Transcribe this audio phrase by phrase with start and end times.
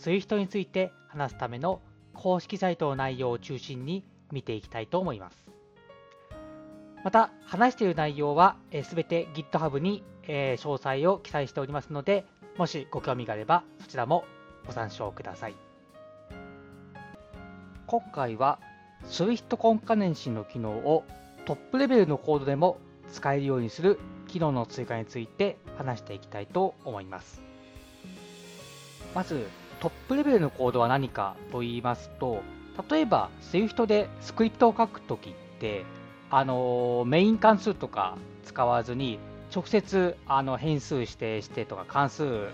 [0.00, 1.82] SWIFT について話すための
[2.14, 5.36] 公式サイトの内容を中心に見ていきたいと思います。
[7.04, 12.24] また、話している内容はすべて GitHub に詳細を記載しておりますので、
[12.56, 14.24] もしご興味があればそちらも
[14.66, 15.54] ご参照ください。
[17.86, 18.58] 今回は
[19.04, 21.04] SWIFT コンカネンシーの機能を
[21.44, 22.78] トップレベルのコードでも
[23.10, 23.98] 使えるようにする
[24.28, 27.42] 機能の追加について話していきたいと思います。
[29.14, 29.48] まず、
[29.80, 32.42] トップレベルのコードは何かと言いますと、
[32.90, 35.84] 例えば Swift でスクリプトを書くときって、
[36.30, 39.18] あのメイン関数とか使わずに、
[39.54, 42.48] 直接あの変数指定してとか関数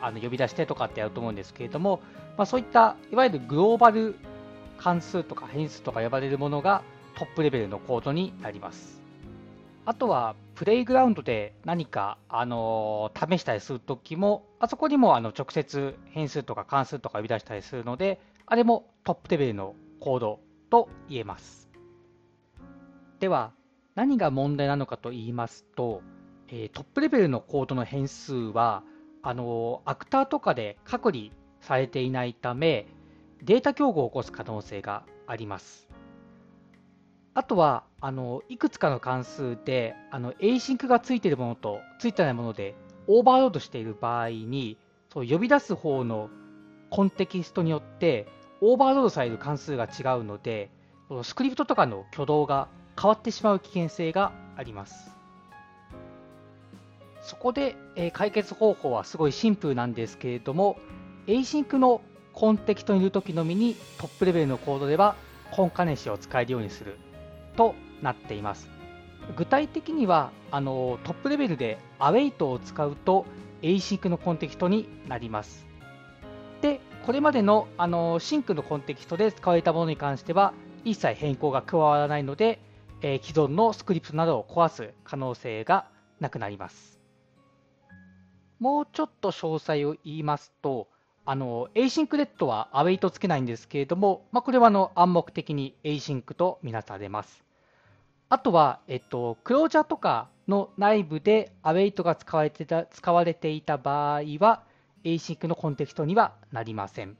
[0.00, 2.00] あの呼び出してとかってやると思うんですけれども、
[2.38, 4.14] まあ、そういったいわゆるグローバル
[4.78, 6.82] 関数とか変数とか呼ばれるものが
[7.18, 9.00] トップレベルのコードになります。
[9.84, 21.70] あとは、プレイグラウンドで何か、あの試したりするときも、あそこにもあの直接変数とか関数とか呼び出したりするので、あれもトップレベルのコードと言えます。
[23.20, 23.54] では、
[23.94, 26.02] 何が問題なのかと言いますと、
[26.48, 28.82] えー、トップレベルのコードの変数は、
[29.22, 31.30] あのアクターとかで隔離
[31.62, 32.86] されていないため、
[33.42, 35.89] データ競合を起こす可能性があります。
[37.34, 42.74] あとは、あの、いくつかの関数で、あの、async がついているものとついてないもので、
[43.06, 44.78] オーバーロードしている場合に、
[45.12, 46.28] そう呼び出す方の
[46.90, 48.26] コンテキストによって、
[48.60, 50.70] オーバーロードされる関数が違うので、
[51.22, 52.68] スクリプトとかの挙動が
[53.00, 55.10] 変わってしまう危険性があります。
[57.22, 60.78] そこで、えー、解決方法はすごいシンプルなんですけれども、
[61.26, 62.00] async の
[62.32, 65.16] コンテキストにいるときのみにトップレベルのコードでは
[65.50, 66.96] コンカネシを使えるようにする
[67.60, 68.70] となっています。
[69.36, 73.26] 具体的にはあのトップレベルでアウェイトを使うと
[73.60, 75.66] async のコンテキストになります。
[76.62, 80.54] で、これまでのあのシンクのコンテキストで使われたものに関しては
[80.86, 82.60] 一切変更が加わらないので、
[83.02, 85.84] えー、既存のスクリプトなどを壊す可能性が
[86.18, 86.98] なくなります。
[88.58, 90.88] もうちょっと詳細を言いますと、
[91.26, 97.49] あの async レッドはアウェイトつけないんですけれども、まあ、これはあの暗黙的に async とみなされます。
[98.30, 104.62] あとは、えっと、クロージャーとかの内部でアウェイトが使われてた使われていた場合は、
[105.04, 107.18] async のコンテキストにはなりません。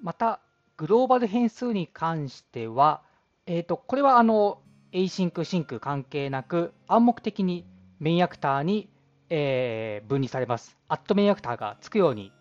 [0.00, 0.40] また、
[0.76, 3.00] グローバル変数に関しては、
[3.46, 4.60] えっと、これはあの
[4.92, 7.64] async、 sync 関係なく暗黙的に
[7.98, 8.90] MainActor に
[9.30, 10.76] えー、分離されます。
[10.88, 12.32] at MainActor がつくように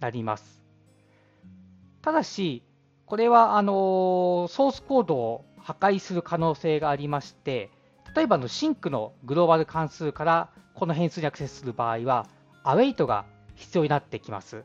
[0.00, 0.62] なります。
[2.02, 2.62] ただし、
[3.04, 7.70] これはあのソースコードを破壊する可能性がありまして、
[8.14, 12.28] 例えばの sync のグローバル関数からこの変数にアクセスする場合は、
[12.62, 13.24] アウェイトが
[13.56, 14.64] 必要になってきます。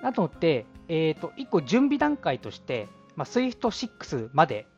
[0.00, 2.86] なので、えーと、1個準備段階として、
[3.16, 4.68] まあ、SWIFT6 まで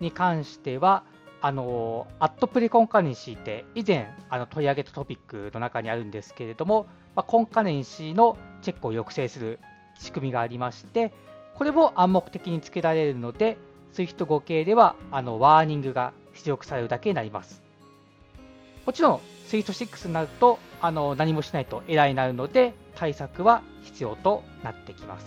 [0.00, 1.04] に関しては、
[1.40, 9.60] あの、アットプレコンカネンシーって以前あの取り上げたトピックの中にあるんですけれども、まあ、コンカネンシーのチェックを抑制する
[10.00, 11.12] 仕組みがありまして、
[11.54, 13.56] これも暗黙的につけられるので、
[13.92, 17.62] Swift 5系ではあのワーニングが出力されるだけになります。
[18.86, 25.26] もちろん Swift6 になるとあの何もしないとエラーになるので対策は必要となってきます。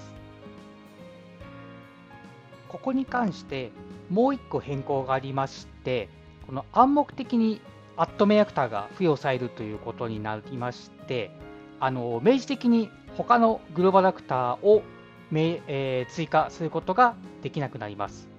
[2.68, 3.72] ここに関して
[4.10, 6.10] もう1個変更がありまして、
[6.46, 7.62] この暗黙的に
[7.98, 11.32] アットメアクターが付与されるということになりまして、
[11.80, 14.84] あの明示的に他のグローバルアクターを
[15.32, 18.35] えー、追加することができなくなります。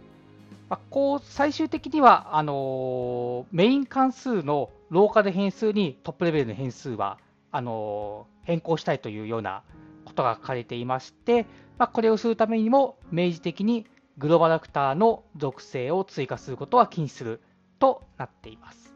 [0.68, 7.18] まあ、こう最終的にはあのメイン関数のローカル変数にトップレベルの変数は
[7.52, 9.62] あの変更したいというような
[10.04, 11.46] ことが書かれていまして、
[11.78, 13.86] まあ、これをするためにも明示的に
[14.18, 17.40] グローバルアクターの属性を追加することは禁止する
[17.78, 18.94] となっています。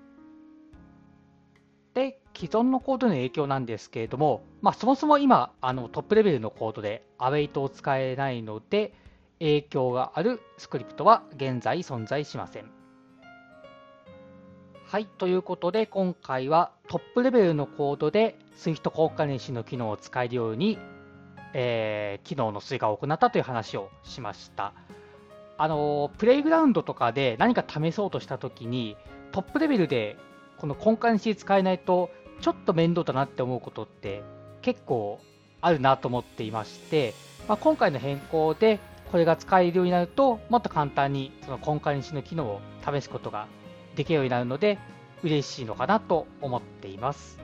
[1.95, 8.95] で、既存のコードの影響なんですけれども、まあ、そもそも今あのトップレベルのコードで Await を使えないので、
[9.41, 12.71] 影響があるスクリプトは現在存在しません。
[14.85, 20.79] はい、ということで今回はトップレベルのコードで Swift 交換練習の機能を使えるように、
[21.55, 24.73] えー、機能の追加を行ったという話をしました。
[25.57, 28.97] あのプレイグラウンドとかで何か試そうとしたときに
[29.31, 30.17] トップレベルで
[30.57, 32.11] この根幹に使えないと
[32.41, 34.23] ちょっと面倒だなって思うことって
[34.63, 35.21] 結構
[35.61, 37.15] あるなと思っていまして、
[37.47, 43.49] まあ、今回の変更でこれが使えるようになるともっと簡単にその根幹にの機能を試すことが
[43.97, 44.79] できるようになるので
[45.23, 47.39] 嬉しいのかなと思っています。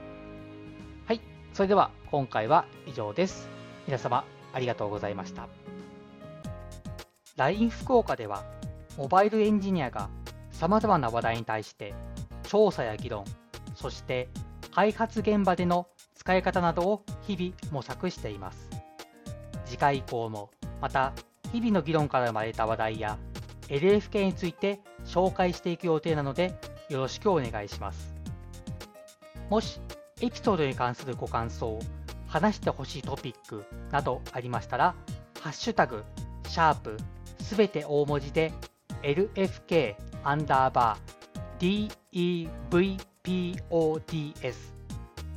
[1.05, 1.21] はい、
[1.53, 3.49] それでは今回は以上です。
[3.85, 4.23] 皆様
[4.53, 5.47] ありがとうございました。
[7.35, 8.43] LINE 福岡では、
[8.97, 10.09] モバイルエンジニアが
[10.51, 11.93] 様々な話題に対して
[12.43, 13.25] 調査や議論、
[13.75, 14.29] そして
[14.71, 18.69] 開発現場での使い方などを日々模索しています。
[19.65, 20.49] 次回以降も
[20.81, 21.13] また
[21.51, 23.17] 日々の議論から生まれた話題や
[23.69, 26.59] LFK について紹介していく予定なので
[26.89, 28.15] よろしくお願いします。
[29.49, 29.79] もし
[30.21, 31.79] エピソードに関するご感想、
[32.27, 34.95] 話してほしいトピックなどありましたら、
[35.41, 36.03] ハッシュタグ、
[36.47, 36.97] シャープ
[37.39, 38.51] すべて大文字で
[39.03, 41.89] LFK アンダーバー
[43.23, 44.55] DEVPODS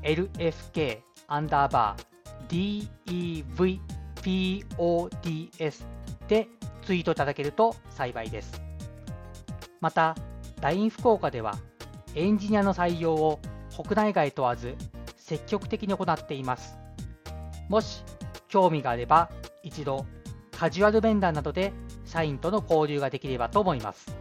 [0.03, 0.99] LFK
[1.29, 5.85] アンダーバー DEVPODS PODS
[6.29, 6.49] で
[6.83, 8.63] ツイートいただけると幸いです。
[9.81, 10.15] また、
[10.61, 11.57] LINE 福岡では
[12.15, 13.41] エンジニアの採用を
[13.75, 14.75] 国内外問わず
[15.17, 16.79] 積極的に行っています。
[17.69, 18.03] もし
[18.49, 19.31] 興味があれば
[19.63, 20.05] 一度
[20.51, 21.73] カジュアル面談などで
[22.05, 24.15] 社員との交流ができればと思います。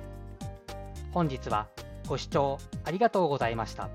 [1.12, 1.68] 本日は
[2.08, 3.90] ご視聴ありがとうございました。